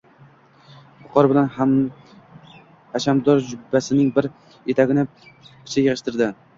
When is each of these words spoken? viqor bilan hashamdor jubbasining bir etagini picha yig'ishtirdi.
viqor 1.01 1.29
bilan 1.31 1.51
hashamdor 2.95 3.45
jubbasining 3.53 4.11
bir 4.19 4.33
etagini 4.77 5.09
picha 5.25 5.83
yig'ishtirdi. 5.89 6.37